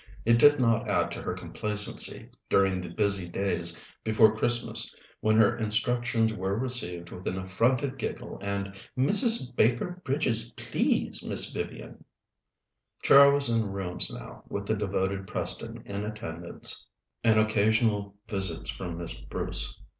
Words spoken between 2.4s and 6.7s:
during the busy days before Christmas, when her instructions were